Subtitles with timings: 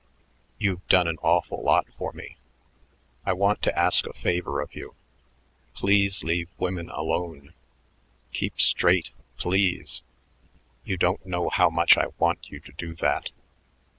[0.57, 2.35] You've done an awful lot for me.
[3.23, 4.95] I want to ask a favor of you.
[5.75, 7.53] Please leave women alone.
[8.33, 10.01] Keep straight, please.
[10.85, 13.29] You don't know how much I want you to do that.